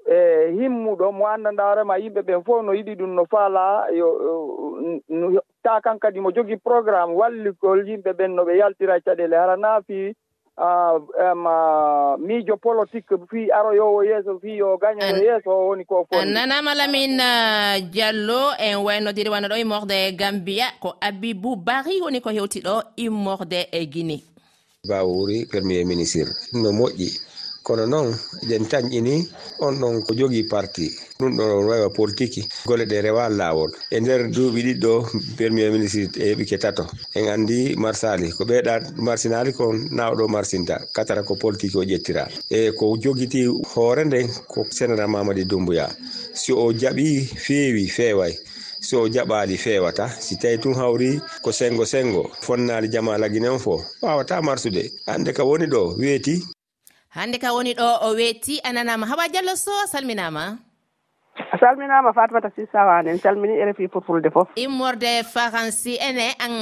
e 0.05 0.51
himmuɗo 0.57 1.11
mo 1.11 1.25
anndanɗa 1.27 1.63
hoorema 1.63 1.97
yimɓe 1.97 2.21
ɓen 2.21 2.43
fof 2.43 2.63
no 2.65 2.73
yiɗi 2.73 2.95
ɗum 2.95 3.15
no 3.15 3.25
faala 3.25 3.85
yo 3.93 5.41
ta 5.63 5.81
kan 5.81 5.99
kadi 5.99 6.19
mo 6.19 6.31
jogii 6.31 6.57
programme 6.57 7.13
walligol 7.15 7.87
yimɓe 7.87 8.11
ɓen 8.13 8.35
no 8.35 8.43
ɓe 8.45 8.57
yaltira 8.57 8.99
caɗeele 9.05 9.35
hara 9.37 9.55
naafi 9.57 10.15
miijo 12.19 12.57
politique 12.57 13.15
fii 13.29 13.51
aroyowo 13.51 14.03
yeeso 14.03 14.39
fii 14.39 14.57
yo 14.57 14.77
gañoyo 14.77 15.23
yeeso 15.23 15.49
o 15.51 15.67
woni 15.67 15.85
ko 15.85 16.05
fo 16.09 16.25
nanama 16.25 16.73
lamin 16.75 17.17
diallo 17.91 18.53
en 18.59 18.77
waynodiri 18.85 19.29
wana 19.29 19.47
ɗo 19.47 19.55
e 19.57 19.61
immorde 19.61 19.95
e 20.07 20.11
gambia 20.11 20.65
ko 20.79 20.95
abibou 21.01 21.55
bari 21.55 22.01
woni 22.01 22.21
ko 22.21 22.29
hewti 22.29 22.59
ɗo 22.61 22.81
e 22.97 23.03
immorde 23.03 23.67
e 23.71 23.85
guinée. 23.85 24.21
Bawo 24.89 25.27
premier 25.49 25.81
e 25.81 25.85
ministre. 25.85 26.25
No 26.53 26.71
moƴƴi. 26.71 27.30
kono 27.63 27.85
noon 27.85 28.15
eɗen 28.43 28.65
tañƴini 28.71 29.27
on 29.59 29.79
ɗon 29.79 30.03
ko 30.05 30.13
jogii 30.13 30.43
parti. 30.49 30.89
Ɗum 31.19 31.37
ɗo 31.37 31.43
wawa 31.67 31.89
politique 31.89 32.47
gole 32.65 32.85
ɗe 32.85 33.01
rewa 33.01 33.29
lawol 33.29 33.71
e 33.91 33.99
nder 33.99 34.21
duuɓi 34.31 34.61
ɗiɗɗo 34.67 34.93
premier 35.37 35.71
ministre 35.71 36.09
e 36.17 36.33
heɓike 36.33 36.57
tato 36.59 36.85
en 37.15 37.27
andi 37.29 37.75
marsali. 37.77 38.31
Ko 38.31 38.43
ɓeeɗa 38.45 38.73
marsinali 38.97 39.51
ko 39.53 39.73
nawɗo 39.73 40.27
marsinta. 40.27 40.75
Katara 40.93 41.23
ko 41.23 41.35
politique 41.35 41.75
o 41.75 41.83
ƴettira. 41.83 42.27
E 42.49 42.71
ko 42.71 42.97
jogiti 42.97 43.45
hoore 43.75 44.03
nden 44.05 44.27
ko 44.47 44.65
sénéral 44.69 45.07
mamadi 45.09 45.45
doumbouya. 45.45 45.87
Si 46.33 46.51
o 46.53 46.71
jaɓi 46.73 47.25
feewi 47.45 47.87
feeway. 47.87 48.33
So 48.81 49.07
jaɓaali 49.07 49.57
feewata. 49.57 50.09
Si 50.19 50.37
tawi 50.37 50.57
tun 50.57 50.73
hawri 50.73 51.21
ko 51.43 51.51
sengo 51.51 51.85
sengo 51.85 52.23
fonnaali 52.41 52.89
jama 52.89 53.17
lagine 53.17 53.49
on 53.49 53.59
fof 53.59 53.81
wawata 54.01 54.41
marsude. 54.41 54.91
Hannde 55.05 55.33
ka 55.33 55.43
woni 55.43 55.67
ɗo 55.67 55.95
weeti 55.99 56.41
hannde 57.15 57.37
ka 57.39 57.53
woni 57.53 57.73
ɗo 57.73 57.87
o 58.07 58.15
weetti 58.15 58.59
a 58.63 58.71
nanama 58.73 59.05
hawa 59.05 59.27
diallo 59.27 59.55
so 59.55 59.71
salminama 59.91 60.57
a 61.51 61.57
salminama 61.59 62.13
fatimata 62.13 62.49
sisawane 62.55 63.07
en 63.11 63.19
calmini 63.19 63.59
e 63.59 63.65
rfi 63.65 63.87
purfulde 63.87 64.29
fof. 64.31 64.47
Immorde 64.55 65.23
faransi 65.23 65.97
ene 65.99 66.35
an 66.39 66.53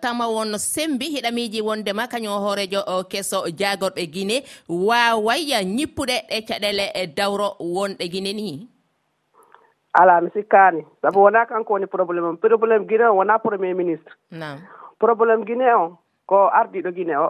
tama 0.00 0.28
won 0.28 0.56
sembi 0.58 1.06
hiɗamiji 1.14 1.60
wondema 1.62 2.06
kañum 2.08 2.40
hoorejo 2.40 3.04
keso 3.10 3.44
jagorɓe 3.48 4.06
guine 4.12 4.42
waway 4.68 5.52
ñippuɗe 5.64 6.16
ɗe 6.30 6.38
caɗele 6.48 6.84
e 6.94 7.06
dawro 7.06 7.56
wonɗe 7.60 8.08
guine 8.12 8.32
ni. 8.32 8.68
Ala 9.94 10.20
mi 10.20 10.30
sikkani 10.34 10.84
saabu 11.02 11.20
wona 11.22 11.46
kanko 11.46 11.72
woni 11.74 11.86
probléme 11.86 12.28
o 12.32 12.36
probléme 12.36 12.86
guine 12.86 13.04
o 13.10 13.16
wona 13.16 13.38
premier 13.38 13.74
ministre. 13.74 14.12
Problème 14.98 15.44
guine 15.44 15.68
o 15.74 15.98
ko 16.26 16.48
ardiɗo 16.48 16.92
guine 16.94 17.16
o. 17.16 17.28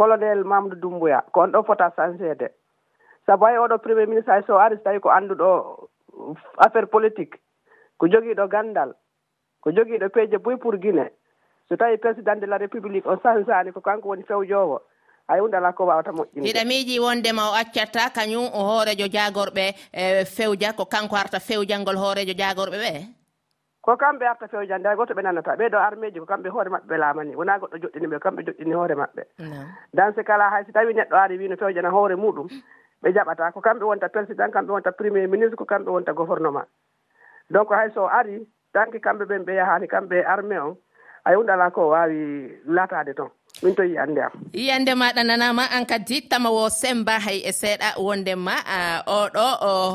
colonel 0.00 0.44
mamadou 0.44 0.80
doumboya 0.80 1.20
ko 1.32 1.40
on 1.44 1.52
ɗo 1.52 1.62
fota 1.68 1.92
sansede 1.96 2.48
sabu 3.26 3.44
hay 3.44 3.58
oɗo 3.60 3.78
premier 3.84 4.08
ministre 4.08 4.32
hay 4.32 4.42
so 4.46 4.56
ari 4.58 4.76
so 4.76 4.82
tawi 4.84 5.00
ko 5.00 5.10
annduɗo 5.12 5.48
uh, 6.16 6.36
affaire 6.64 6.86
politique 6.86 7.36
ko 7.98 8.08
jogiiɗo 8.08 8.48
ganndal 8.48 8.94
ko 9.60 9.70
jogiiɗo 9.76 10.08
peeje 10.14 10.38
boy 10.38 10.56
pour 10.56 10.76
guine 10.80 11.06
so 11.68 11.76
tawi 11.76 11.98
président 11.98 12.40
de 12.40 12.46
la 12.46 12.56
république 12.56 13.06
o 13.06 13.16
sansaani 13.22 13.72
ko 13.72 13.80
kanko 13.80 14.08
woni 14.08 14.24
fewjoowo 14.24 14.80
hay 15.28 15.40
hunde 15.40 15.56
alaa 15.56 15.72
ko 15.76 15.86
waawata 15.86 16.16
moƴƴinde 16.16 16.48
hiɗa 16.48 16.64
miiji 16.64 17.00
wondema 17.00 17.50
o 17.50 17.54
accatta 17.54 18.08
kañum 18.16 18.48
o 18.56 18.60
hoorejo 18.70 19.06
jaagorɓe 19.14 19.64
e, 19.92 20.24
fewja 20.24 20.72
ko 20.72 20.84
kanko 20.84 21.16
arta 21.16 21.40
fewjalngol 21.40 21.96
hoorejo 21.96 22.32
jaagorɓe 22.32 22.78
ɓee? 22.84 23.19
ko 23.82 23.96
kamɓe 23.96 24.24
arta 24.26 24.48
fewjande 24.48 24.86
hay 24.88 24.96
goto 24.96 25.14
ɓe 25.14 25.22
nannata 25.22 25.56
ɓeeɗo 25.56 25.78
armeji 25.78 26.18
ko 26.20 26.26
kamɓe 26.26 26.48
hoore 26.50 26.68
maɓɓe 26.70 26.96
laamani. 26.98 27.36
Wona 27.36 27.58
goɗɗo 27.58 27.76
joɗɗini 27.82 28.06
ɓe 28.12 28.18
kamɓe 28.20 28.42
joɗɗini 28.46 28.72
hoore 28.74 28.94
maɓɓe. 28.94 29.22
Dans 29.94 30.12
ce 30.14 30.22
kala 30.22 30.50
hay 30.50 30.64
so 30.64 30.72
tawi 30.72 30.92
neɗɗo 30.94 31.16
ari 31.16 31.38
wino 31.38 31.56
fewjana 31.56 31.88
hoore 31.90 32.16
muɗum 32.16 32.48
ɓe 33.02 33.12
jaɓata. 33.12 33.52
Ko 33.52 33.60
kamɓe 33.60 33.84
wonta 33.84 34.08
président 34.08 34.50
kamɓe 34.52 34.70
wonta 34.72 34.92
premier 34.92 35.26
ministre 35.28 35.56
ko 35.56 35.64
kamɓe 35.64 35.88
wonta 35.90 36.12
gouvernement. 36.12 36.68
Donc 37.50 37.72
hay 37.72 37.90
so 37.94 38.06
ari 38.06 38.46
tanki 38.72 39.00
kamɓe 39.00 39.24
ɓen 39.24 39.44
ɓe 39.44 39.54
yahani 39.54 39.86
kamɓe 39.88 40.24
armé 40.24 40.58
on 40.58 40.76
hay 41.24 41.34
hunde 41.36 41.50
ala 41.52 41.70
ko 41.70 41.88
wawi 41.88 42.60
latade 42.66 43.14
toon 43.16 43.30
min 43.62 43.74
to 43.74 43.82
yiyande 43.82 44.20
am. 44.26 44.32
Yiyande 44.52 44.92
maɗa 44.94 45.22
nanama 45.24 45.64
an 45.76 45.84
kadi 45.86 46.16
tamawo 46.30 46.64
semba 46.80 47.14
hay 47.24 47.38
e 47.44 47.52
seeɗa 47.60 47.88
wondema 48.06 48.54
oɗo 49.18 49.44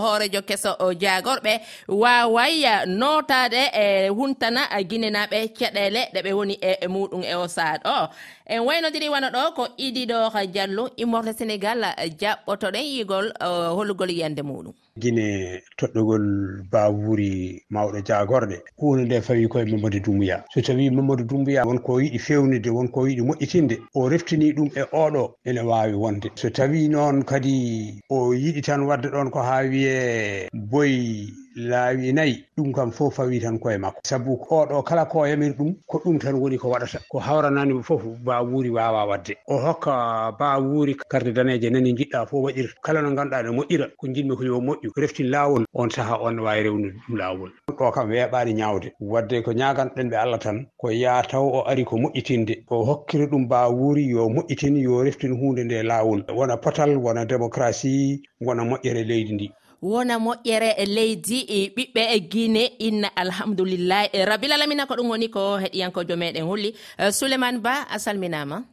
hoorejo 0.02 0.42
keso 0.50 0.72
jagorɓe 1.02 1.54
waway 2.02 2.56
notade 3.00 3.62
e 3.84 4.10
huntana 4.18 4.62
guinenaɓe 4.90 5.38
caɗele 5.58 6.02
ɗeɓe 6.14 6.32
woni 6.38 6.56
e, 6.62 6.72
e 6.82 6.88
muɗum 6.94 7.22
e 7.24 7.34
o 7.36 7.48
saat 7.48 7.82
o 7.86 8.08
en 8.54 8.62
waynodiri 8.68 9.08
wano 9.14 9.28
ɗo 9.36 9.42
ko 9.58 9.64
idiɗo 9.86 10.18
diallo 10.54 10.84
immorte 10.98 11.32
sénégal 11.40 11.80
jaɓɓotoɗen 12.22 12.86
yigol 12.94 13.28
hollugol 13.76 14.10
yiyande 14.12 14.42
muɗum. 14.50 14.74
guine 14.98 15.62
toɗɗogol 15.78 16.26
bawuri 16.72 17.62
mawɗo 17.70 18.00
jagorɗe 18.08 18.58
hunde 18.78 19.04
nde 19.06 19.22
fawi 19.22 19.48
koye 19.48 19.66
mamadou 19.66 20.00
doumbouya. 20.00 20.44
So 20.54 20.62
tawi 20.62 20.90
mamadou 20.90 21.26
doumbouya 21.28 21.66
wonko 21.66 22.00
yiɗi 22.02 22.20
fewnude 22.20 22.70
wonko 22.70 23.08
yiɗi 23.08 23.22
moƴƴitinde 23.28 23.76
o 23.94 24.10
reftini 24.10 24.54
ɗum 24.56 24.70
e 24.76 24.82
oɗo 24.92 25.36
ene 25.46 25.62
wawi 25.62 25.94
wonde. 25.94 26.32
So 26.36 26.50
tawi 26.50 26.88
noon 26.88 27.24
kadi 27.24 28.02
o 28.10 28.32
yiɗi 28.34 28.62
tan 28.62 28.86
wadde 28.88 29.10
ɗon 29.12 29.30
ko 29.32 29.40
ha 29.42 29.62
wiye 29.62 30.48
boyi 30.54 31.34
laawi 31.56 32.12
nayi 32.14 32.44
ɗum 32.58 32.74
kam 32.74 32.92
fof 32.92 33.16
fawi 33.16 33.40
tan 33.40 33.60
koye 33.60 33.78
makko. 33.78 34.00
Sabu 34.04 34.36
oɗo 34.50 34.84
kala 34.84 35.06
ko 35.06 35.26
yamiri 35.28 35.54
ɗum 35.54 35.76
ko 35.88 36.00
ɗum 36.04 36.20
tan 36.20 36.36
woni 36.36 36.58
ko 36.58 36.70
waɗata. 36.70 37.00
Ko 37.10 37.20
hawrananimo 37.20 37.84
fof 37.84 38.02
baawuuri 38.24 38.70
wawa 38.70 39.06
wadde. 39.06 39.38
O 39.48 39.58
hokka 39.58 40.36
baawuuri 40.40 40.96
carte 41.10 41.32
daneje 41.34 41.70
nani 41.70 41.94
jiɗɗa 41.94 42.26
fof 42.28 42.44
waɗir 42.44 42.74
kala 42.84 43.02
no 43.02 43.16
ganduɗa 43.16 43.44
no 43.44 43.54
moƴƴira 43.54 43.88
ko 43.98 44.08
jinmi 44.08 44.36
ko 44.36 44.44
yo 44.44 44.60
moƴƴu. 44.60 44.92
Reftin 44.98 45.30
laawol 45.32 45.66
on 45.74 45.90
saaha 45.90 46.20
on 46.22 46.40
wawi 46.40 46.64
rewnude 46.64 46.94
ɗum 47.08 47.18
laawol. 47.18 47.52
Ɗo 47.72 47.92
kam 47.92 48.10
weeɓani 48.10 48.54
ñawde 48.54 48.92
wadde 49.00 49.42
ko 49.44 49.52
ñaganɗen 49.54 50.10
ɓe 50.10 50.16
allah 50.18 50.40
tan 50.40 50.68
ko 50.78 50.90
ya 50.92 51.22
taw 51.24 51.44
o 51.48 51.64
ari 51.68 51.86
ko 51.86 51.96
moƴƴitinde. 51.98 52.66
O 52.70 52.84
hokkiri 52.86 53.28
ɗum 53.28 53.48
baawuuri 53.48 54.08
yo 54.10 54.28
moƴƴitin 54.30 54.76
yo 54.82 55.04
reftin 55.04 55.32
hunde 55.40 55.64
nde 55.64 55.84
laawol. 55.84 56.24
Wona 56.36 56.58
potal 56.58 56.98
wona 56.98 57.26
démocratie 57.26 58.22
wona 58.42 58.64
moƴƴere 58.64 59.04
leydi 59.08 59.34
ndi. 59.34 59.52
wona 59.82 60.16
moƴƴere 60.20 60.70
e 60.78 60.86
leydi 60.86 61.40
e 61.50 61.60
ɓiɓɓe 61.76 62.02
e 62.16 62.20
guine 62.32 62.64
inna 62.80 63.08
alhamdoulillahi 63.16 64.10
e 64.14 64.26
rabbil 64.26 64.54
alamina 64.54 64.86
ko 64.88 64.94
ɗum 64.96 65.10
woni 65.10 65.28
ko 65.30 65.58
heɗiyankojo 65.64 66.16
meɗen 66.18 66.46
holli. 66.48 66.70
Eh, 67.00 67.12
Souleymane 67.12 67.60
ba 67.60 67.86
a 67.90 68.00
salminama. 68.00 68.64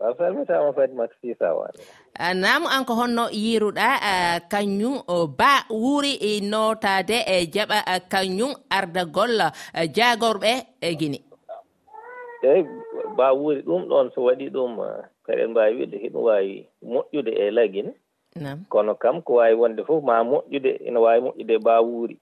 A 0.00 0.14
salmitama 0.18 0.72
fatimata 0.72 1.14
sisawane 1.20 1.76
ah, 2.18 2.32
namu 2.34 2.66
an 2.68 2.84
ko 2.84 2.94
honno 2.94 3.28
yiruɗa 3.28 3.88
kañum 4.48 5.04
ba 5.36 5.64
wuuri 5.68 6.16
e 6.20 6.40
notade 6.40 7.20
e 7.26 7.46
jaɓa 7.52 8.00
kañum 8.08 8.52
ardagol 8.70 9.40
eh, 9.74 9.86
jagorɓe 9.96 10.52
e 10.80 10.94
guine 10.98 11.20
eyi 12.42 12.64
ba 13.16 13.32
wuuri 13.34 13.60
ɗum 13.62 13.82
ɗon 13.88 14.06
so 14.14 14.20
waɗi 14.24 14.46
ɗum 14.54 14.72
eh, 14.88 15.04
kaɗen 15.26 15.50
mbawi 15.50 15.76
wiide 15.76 15.96
hiɗum 16.02 16.22
wawi 16.24 16.66
moƴƴude 16.82 17.32
e 17.36 17.50
lagine. 17.50 17.92
kono 18.68 18.94
kam 18.94 19.22
ko 19.22 19.32
waawi 19.34 19.54
wonde 19.54 19.82
fof 19.84 20.02
ma 20.04 20.22
moƴƴude 20.22 20.70
ene 20.86 20.98
waawi 20.98 21.20
moƴƴude 21.26 21.54
e 21.54 21.58
baawuuri. 21.66 22.16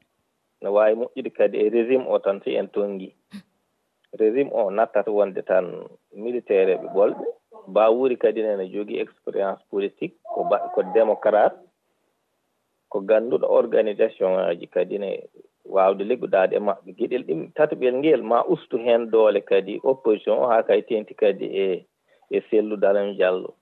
Ne 0.63 0.69
waawi 0.69 0.95
moƴƴude 1.01 1.31
kadi 1.37 1.57
e 1.59 1.69
régime 1.71 2.07
o 2.09 2.19
tan 2.19 2.41
si 2.45 2.57
en 2.57 2.69
tongii 2.69 3.15
régime 4.19 4.51
o 4.53 4.71
nattata 4.71 5.11
wonde 5.11 5.43
tan 5.43 5.67
militaire 6.13 6.75
ɓe 6.81 6.89
ɓolɓe. 6.95 7.25
Baawuuri 7.75 8.17
kadi 8.17 8.43
nene 8.43 8.65
jogii 8.73 9.01
expérience 9.01 9.61
politique 9.71 10.17
ko 10.35 10.45
ba 10.45 10.59
ko 10.75 10.83
démocrate. 10.83 11.57
Ko 12.89 13.03
ngannduɗo 13.03 13.47
organisation 13.61 14.33
ŋaaji 14.33 14.67
kadi 14.75 14.99
ne 14.99 15.11
waawde 15.65 16.05
liggodaade 16.05 16.57
e 16.57 16.59
maɓɓe. 16.61 16.91
Giɗel 16.99 17.23
ɗim 17.29 17.53
tataɓel 17.57 17.95
ngel 18.01 18.23
ma 18.23 18.39
ustu 18.49 18.79
heen 18.79 19.11
doole 19.11 19.41
kadi 19.41 19.81
opposition 19.85 20.39
o 20.39 20.47
haa 20.49 20.63
kay 20.63 20.83
tenti 20.89 21.15
kadi 21.15 21.45
e 21.45 21.85
e 22.31 22.41
selludalami 22.51 23.15
diallo. 23.17 23.55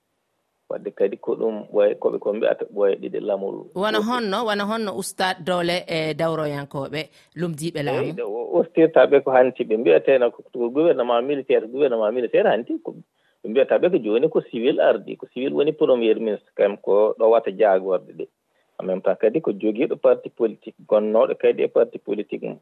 wadde 0.69 0.91
kadi 0.91 1.17
ko 1.17 1.35
ɗum 1.39 1.55
ɓoye 1.73 1.95
koɓe 2.01 2.17
ko 2.19 2.33
mbiyata 2.33 2.65
ɓoye 2.75 2.95
ɗiɗi 3.01 3.19
lamol. 3.27 3.55
Wona 3.75 3.99
honno 4.07 4.45
wona 4.47 4.63
honno 4.69 4.91
ustad 5.01 5.35
dowle 5.47 5.83
e 5.87 6.13
dawroyankoɓe 6.19 7.01
lumdiɓe 7.39 7.79
laamu. 7.83 8.13
Ustirta 8.59 9.05
ɓe 9.11 9.17
ko 9.23 9.29
hanti 9.31 9.63
ɓe 9.63 9.75
mbiyateno 9.77 10.31
ko 10.31 10.69
gouvernement 10.69 11.21
militaire 11.21 11.67
gouvernement 11.67 12.11
militaire 12.11 12.47
hanti 12.51 12.73
ɓe 12.83 13.49
mbiyata 13.49 13.77
ɓe 13.81 13.87
ko 13.91 13.97
joni 13.97 14.27
ko 14.29 14.41
civil 14.51 14.79
ardi 14.81 15.15
ko 15.15 15.25
civil 15.33 15.53
woni 15.53 15.71
premier 15.71 16.19
ministre 16.19 16.51
kam 16.55 16.77
ko 16.77 17.15
ɗo 17.19 17.25
wata 17.31 17.51
jaagorde 17.51 18.11
ɗe. 18.17 18.25
en 18.79 18.85
même 18.85 19.01
temps 19.01 19.15
kadi 19.15 19.41
ko 19.41 19.51
jogiiɗo 19.51 19.95
e 19.95 19.97
parti 19.97 20.29
politique 20.29 20.75
gonnooɗo 20.87 21.35
kadi 21.41 21.63
e 21.63 21.67
parti 21.67 21.97
politique 21.97 22.43
an 22.45 22.57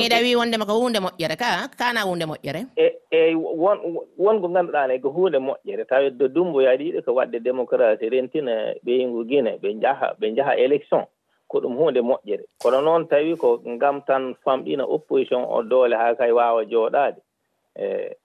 eɗa 0.00 0.22
wi 0.24 0.36
wondema 0.36 0.64
ko 0.66 0.80
hunde 0.80 0.98
moƴƴere 1.00 1.36
ka 1.36 1.68
kana 1.78 2.00
hunde 2.08 2.24
moƴƴere? 2.24 2.66
E 2.76 2.86
eyi 3.10 3.34
won 3.34 3.78
wongo 4.18 4.48
ngannduɗaa 4.48 4.88
ne 4.88 4.98
ko 4.98 5.08
hunde 5.10 5.38
moƴƴere. 5.38 5.84
Tawede 5.86 6.16
do 6.18 6.28
dumboyaɗi 6.28 7.02
ko 7.04 7.12
waɗde 7.12 7.40
démocratie 7.44 8.08
rentina 8.08 8.74
ɓeyngu 8.84 9.24
guine 9.28 9.58
ɓe 9.62 9.74
njaha 9.76 10.16
ɓe 10.20 10.32
njaha 10.32 10.56
élection 10.56 11.04
ko 11.48 11.60
ɗum 11.60 11.76
hunde 11.76 12.00
moƴƴere. 12.00 12.44
Kono 12.62 12.80
noon 12.80 13.06
tawi 13.08 13.36
ko 13.36 13.60
ngam 13.66 14.02
tan 14.06 14.34
famɗina 14.44 14.84
opposition 14.88 15.44
o 15.44 15.62
doole 15.62 15.96
haa 15.96 16.14
kay 16.14 16.32
waawa 16.32 16.64
jooɗaade 16.64 17.20
e 17.76 18.16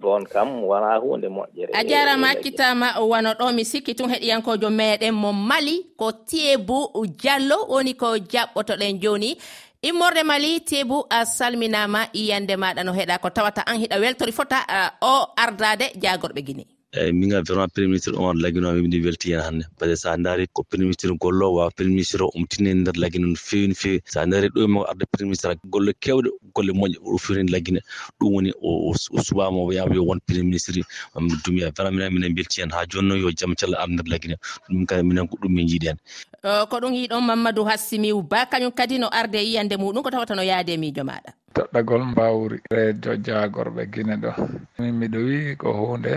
ɗon 0.00 0.24
kam 0.28 0.62
wona 0.64 0.98
hunde 0.98 1.28
moƴƴere. 1.28 1.70
A 1.74 1.84
jarama 1.84 2.26
hakkitama 2.28 3.00
wano 3.00 3.32
ɗo 3.34 3.54
mi 3.54 3.64
sikki 3.64 3.94
tun 3.94 4.08
heɗiyankojo 4.10 4.68
meɗen 4.70 5.12
mo 5.14 5.32
mali 5.32 5.86
ko 5.96 6.12
tiebu 6.12 6.90
diallo 7.20 7.56
woni 7.68 7.94
ko 7.94 8.16
jaɓɓotoɗen 8.16 9.00
joni. 9.02 9.36
Immorde 9.82 10.22
mali 10.24 10.60
tebou 10.60 11.06
a 11.10 11.24
salminama 11.24 12.08
yiyande 12.14 12.56
maɗa 12.56 12.84
no 12.84 12.92
heeɗa 12.92 13.18
ko 13.20 13.30
tawata 13.30 13.62
an 13.66 13.78
hiɗa 13.78 14.00
weltori 14.00 14.32
fota 14.32 14.58
o 15.02 15.26
ardade 15.36 15.92
jagorɓe 16.02 16.42
guinée. 16.46 16.66
eeyi 17.00 17.12
min 17.12 17.28
ga 17.30 17.40
vraiment 17.42 17.68
premier 17.74 17.88
ministre 17.90 18.14
omar 18.16 18.34
lagino 18.44 18.72
mi 18.72 18.80
mbiɗi 18.88 19.04
welti 19.06 19.32
hen 19.32 19.40
hannde. 19.46 19.64
Par 19.78 19.88
ce 19.88 19.92
que 19.92 19.96
so 20.00 20.08
a 20.10 20.16
ndaari 20.16 20.46
ko 20.52 20.62
premier 20.62 20.86
ministre 20.88 21.12
gollo 21.22 21.46
wawa 21.56 21.70
premier 21.76 21.94
ministre 21.96 22.22
o 22.24 22.30
omtine 22.36 22.74
nder 22.74 22.94
ndeer 22.96 23.20
no 23.20 23.34
fewi 23.36 23.68
no 23.68 23.74
fewi 23.74 24.00
so 24.12 24.20
a 24.20 24.26
ndaari 24.26 24.48
ɗo 24.54 24.64
e 24.64 24.66
makko 24.66 24.86
arde 24.90 25.04
premier 25.12 25.28
ministre 25.30 25.54
golle 25.72 25.92
kewɗe 26.04 26.28
golle 26.54 26.72
moƴƴe 26.72 26.98
oɗo 27.06 27.18
fewi 27.18 27.48
laguine. 27.52 27.80
Ɗum 28.20 28.32
woni 28.34 28.50
o 28.62 28.94
subama 29.22 29.58
o 29.58 29.66
wiyaama 29.68 29.94
yo 29.94 30.02
won 30.04 30.20
premier 30.26 30.44
ministre. 30.44 30.82
Mami 31.14 31.30
dumiya 31.44 31.70
vraiment 31.76 31.92
minen 31.96 32.12
minen 32.14 32.34
belti 32.34 32.60
hen. 32.62 32.70
Ha 32.70 32.86
jooni 32.86 33.08
noon 33.08 33.20
yo 33.20 33.30
jaam 33.30 33.54
callah 33.54 33.80
ar 33.82 33.88
nder 33.88 34.04
laguine. 34.08 34.36
Ɗum 34.70 34.86
kadi 34.86 35.02
minen 35.02 35.28
ko 35.28 35.36
ɗum 35.42 35.52
min 35.54 35.68
jiiɗi 35.68 35.86
hen. 35.88 35.98
Ko 36.70 36.76
ɗum 36.80 36.92
yiɗon 36.94 37.20
mamadou 37.24 37.64
hassimiw 37.64 38.22
ba. 38.22 38.46
Kañum 38.46 38.72
kadi 38.72 38.98
no 38.98 39.08
arde 39.12 39.36
yiyande 39.38 39.76
muɗum. 39.76 40.02
Ko 40.02 40.10
tawata 40.10 40.34
no 40.34 40.42
yaade 40.42 40.72
e 40.72 40.76
miijo 40.76 41.04
maɗa 41.04 41.32
toɗɗagol 41.56 42.02
mbawri 42.12 42.58
reejo 42.70 43.16
jaagorɓe 43.24 43.82
guine 43.92 44.16
ɗo. 44.22 44.30
Min 44.78 44.94
miɗo 45.00 45.18
wi 45.24 45.56
ko 45.56 45.72
hunde 45.72 46.12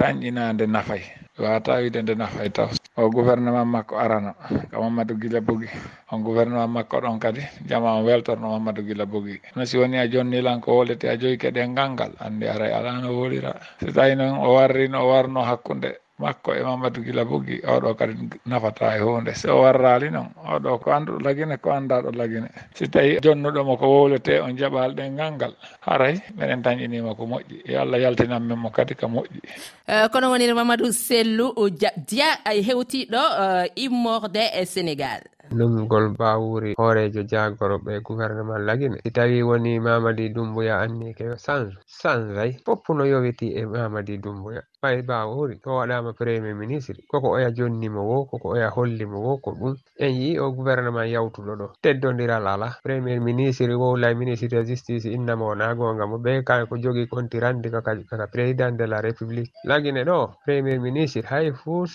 tañƴinade 0.00 0.64
nafay. 0.66 1.04
Wata 1.36 1.76
wiide 1.80 2.00
nde 2.02 2.14
nafay 2.16 2.48
taw. 2.48 2.68
O 2.96 3.08
gouvernement 3.12 3.68
makko 3.68 3.94
arano 4.00 4.32
ko 4.72 4.76
mamadou 4.80 5.16
guila 5.20 5.40
bogui. 5.40 5.68
On 6.12 6.24
gouvernement 6.24 6.68
makko 6.72 7.00
ɗon 7.04 7.18
kadi 7.20 7.40
jama 7.68 8.00
o 8.00 8.04
weltorno 8.08 8.48
mamadou 8.56 8.84
guila 8.84 9.04
bogui. 9.04 9.36
No 9.56 9.64
si 9.68 9.76
woni 9.76 9.96
a 10.00 10.08
jonnilan 10.08 10.60
ko 10.60 10.80
wolete 10.80 11.04
a 11.08 11.16
joyi 11.20 11.36
keɗe 11.36 11.68
ngalngal 11.68 12.12
andi 12.20 12.48
aray 12.48 12.72
alano 12.72 13.12
wolira 13.12 13.52
so 13.80 13.92
tawi 13.92 14.16
noon 14.16 14.40
o 14.40 14.48
warrino 14.56 15.04
o 15.04 15.08
warno 15.12 15.40
hakkude 15.44 16.00
makko 16.20 16.54
e 16.54 16.62
mamadou 16.62 17.02
guila 17.02 17.24
bogui 17.24 17.60
oɗo 17.64 17.94
kadi 17.98 18.14
nafata 18.46 18.96
e 18.96 19.00
hunde. 19.00 19.34
So 19.34 19.56
o 19.56 19.62
warrali 19.62 20.10
noon 20.10 20.28
oɗo 20.36 20.80
ko 20.82 20.90
anduɗo 20.92 21.20
lagine 21.24 21.56
ko 21.56 21.70
andaɗo 21.70 22.10
lagine. 22.12 22.48
Si 22.74 22.88
tawi 22.88 23.18
jonnuɗomo 23.24 23.78
ko 23.78 23.86
wowlete 23.86 24.40
on 24.40 24.56
jaɓal 24.56 24.94
ɗen 24.94 25.12
ngalngal 25.16 25.54
haray 25.80 26.14
minen 26.36 26.62
dañinima 26.62 27.14
ko 27.16 27.26
moƴƴi. 27.26 27.56
Yo 27.72 27.80
allah 27.80 27.98
yaltinan 27.98 28.42
men 28.46 28.58
mo 28.58 28.70
kadi 28.70 28.94
ko 28.94 29.06
moƴƴi. 29.08 29.40
E, 29.88 30.08
kono 30.12 30.30
wonir 30.30 30.54
mamadou 30.54 30.92
sellou 30.92 31.70
dia 32.06 32.38
e 32.44 32.62
hewtiɗo 32.62 33.22
e, 33.40 33.72
immorde 33.76 34.44
e 34.54 34.64
sénégal. 34.64 35.22
Numgol 35.50 36.14
bawuri 36.14 36.74
hoorejo 36.78 37.26
jagoroɓe 37.26 38.02
gouvernement 38.06 38.62
lagine. 38.62 39.00
Si 39.02 39.10
tawi 39.10 39.42
woni 39.42 39.80
mamadi 39.80 40.30
dumboya 40.30 40.78
anni 40.78 41.14
ke 41.14 41.34
change 41.44 41.74
change 41.88 42.20
changeay 42.30 42.50
foppuno 42.64 43.04
yowiti 43.04 43.46
e 43.54 43.62
mamadi 43.66 44.18
dumboya 44.18 44.62
fay 44.80 45.02
bawori 45.02 45.60
to 45.60 45.70
waɗama 45.76 46.12
premier 46.16 46.54
ministre 46.54 46.96
koko 47.08 47.30
oya 47.36 47.50
jonnimo 47.52 48.00
wo 48.00 48.24
koko 48.24 48.48
oya 48.56 48.70
hollimo 48.70 49.20
wo 49.20 49.36
ko 49.36 49.50
ɗum. 49.52 49.76
En 50.00 50.12
yi 50.16 50.38
o 50.38 50.50
gouvernement 50.52 51.04
yawtuɗo 51.04 51.52
ɗo. 51.60 51.66
Teddodiral 51.82 52.46
ala 52.48 52.68
premier 52.82 53.20
ministre 53.20 53.74
wowlay 53.76 54.14
ministre 54.14 54.48
de 54.48 54.64
justice 54.64 55.04
innama 55.04 55.44
wona 55.44 55.74
gonga 55.74 56.06
mo. 56.06 56.16
Ɓe 56.18 56.42
kay 56.44 56.64
ko 56.66 56.76
jogi 56.78 57.06
kontirandi 57.08 57.70
kaka 57.70 58.26
président 58.32 58.72
de 58.72 58.84
la 58.86 59.00
république. 59.02 59.52
Lagine 59.64 60.02
ɗo 60.04 60.30
premier 60.46 60.78
ministre 60.80 61.22
hay 61.28 61.52
fus 61.52 61.92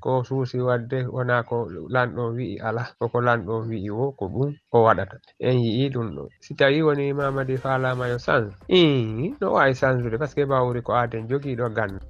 ko 0.00 0.24
suusi 0.24 0.58
wadde 0.58 1.06
wona 1.06 1.42
ko 1.44 1.68
lanɗon 1.88 2.34
wi'i 2.34 2.58
ala. 2.58 2.88
Koko 2.98 3.20
lanɗon 3.20 3.68
wi'i 3.70 3.90
wo 3.90 4.10
ko 4.12 4.26
ɗum 4.26 4.50
o 4.72 4.82
waɗata. 4.82 5.16
En 5.38 5.54
yi'i 5.62 5.88
ɗum 5.90 6.10
ɗo. 6.16 6.28
Si 6.40 6.54
tawi 6.56 6.82
woni 6.82 7.12
mamadi 7.12 7.56
falama 7.56 8.08
yo 8.08 8.18
change 8.18 8.50
i 8.68 9.30
no 9.40 9.52
wawi 9.54 9.74
changede 9.74 10.18
par 10.18 10.26
ce 10.28 10.34
que 10.34 10.44
bawuri 10.44 10.82
ko 10.82 10.92
aaden 10.94 11.28
jogiiɗo 11.28 11.70
ganna 11.70 12.00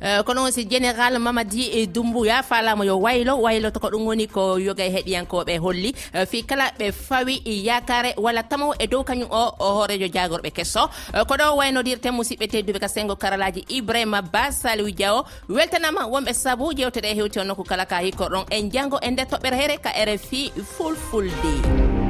Eh, 0.00 0.22
kono 0.24 0.50
si 0.50 0.64
général 0.66 1.18
mamadi 1.18 1.70
e 1.72 1.86
dumbuya 1.86 2.42
falama 2.42 2.84
yo 2.84 2.98
waylo 2.98 3.36
wayloto 3.40 3.80
ko 3.80 3.88
ɗum 3.90 4.04
woni 4.06 4.26
ko 4.26 4.58
yoga 4.58 4.84
e 4.84 4.90
heeɗiyankoɓe 4.90 5.58
holli. 5.58 5.94
Eh, 6.12 6.26
fi 6.26 6.42
kala 6.42 6.70
ɓe 6.78 6.92
fawi 6.92 7.42
yakare 7.44 8.14
walla 8.16 8.42
tamaw 8.42 8.72
e 8.78 8.86
dow 8.86 9.02
kañum 9.04 9.28
o 9.30 9.52
hoorejo 9.58 10.06
jagorɓe 10.08 10.50
kesso. 10.52 10.88
Eh, 11.14 11.24
ko 11.24 11.34
ɗo 11.34 11.56
waynodirte 11.56 12.10
musidɓe 12.10 12.46
tedduɓe 12.48 12.78
ka 12.80 12.88
sengo 12.88 13.16
karalaji 13.16 13.64
ibrahima 13.68 14.22
ba 14.22 14.50
saliw 14.52 14.90
diawo. 14.90 15.24
Weltanama 15.48 16.06
wonɓe 16.06 16.32
saabu 16.34 16.72
jewteɗe 16.74 17.08
e 17.10 17.14
hewti 17.14 17.38
on 17.40 17.46
nokku 17.46 17.64
kala 17.64 17.86
ka 17.86 17.96
hikkoɗon 18.02 18.44
en 18.50 18.70
janggo 18.70 18.98
e 19.02 19.10
nder 19.10 19.26
toɓɓere 19.26 19.54
here 19.56 19.76
ka 19.78 19.90
rfi 19.90 20.52
fulfulde. 20.76 22.01